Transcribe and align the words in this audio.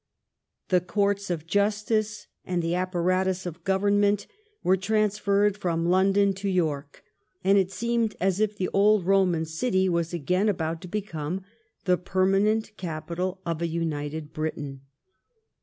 The 0.69 0.81
courts 0.81 1.29
of 1.29 1.45
justice 1.45 2.25
and 2.43 2.63
the 2.63 2.73
apparatus 2.73 3.45
of 3.45 3.63
government 3.63 4.25
were 4.63 4.75
transferred 4.75 5.55
from 5.55 5.85
London 5.85 6.33
to 6.41 6.49
York, 6.49 7.03
and 7.43 7.55
it 7.55 7.71
seemed 7.71 8.15
as 8.19 8.39
if 8.39 8.57
the 8.57 8.69
old 8.73 9.05
Roman 9.05 9.45
city 9.45 9.87
was 9.87 10.11
again 10.11 10.49
about 10.49 10.81
to 10.81 10.87
become 10.87 11.43
the 11.85 11.99
permanent 11.99 12.75
capital 12.77 13.41
of 13.45 13.61
a 13.61 13.67
united 13.67 14.33
Britain. 14.33 14.81